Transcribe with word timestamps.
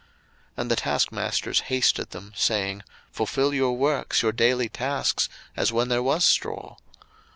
02:005:013 0.55 0.57
And 0.57 0.71
the 0.71 0.75
taskmasters 0.77 1.59
hasted 1.59 2.09
them, 2.09 2.33
saying, 2.35 2.81
Fulfil 3.11 3.53
your 3.53 3.77
works, 3.77 4.23
your 4.23 4.31
daily 4.31 4.67
tasks, 4.67 5.29
as 5.55 5.71
when 5.71 5.89
there 5.89 6.01
was 6.01 6.25
straw. 6.25 6.77